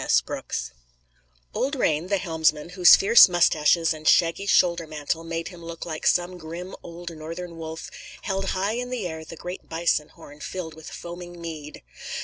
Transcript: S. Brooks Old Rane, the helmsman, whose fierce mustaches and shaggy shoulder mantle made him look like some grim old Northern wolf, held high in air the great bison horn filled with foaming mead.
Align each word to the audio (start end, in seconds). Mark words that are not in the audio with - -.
S. 0.03 0.19
Brooks 0.19 0.71
Old 1.53 1.75
Rane, 1.75 2.07
the 2.07 2.17
helmsman, 2.17 2.69
whose 2.69 2.95
fierce 2.95 3.29
mustaches 3.29 3.93
and 3.93 4.07
shaggy 4.07 4.47
shoulder 4.47 4.87
mantle 4.87 5.23
made 5.23 5.49
him 5.49 5.63
look 5.63 5.85
like 5.85 6.07
some 6.07 6.39
grim 6.39 6.75
old 6.81 7.15
Northern 7.15 7.55
wolf, 7.59 7.91
held 8.23 8.45
high 8.57 8.73
in 8.73 8.91
air 8.95 9.23
the 9.23 9.35
great 9.37 9.69
bison 9.69 10.09
horn 10.09 10.39
filled 10.39 10.73
with 10.73 10.89
foaming 10.89 11.39
mead. 11.39 11.83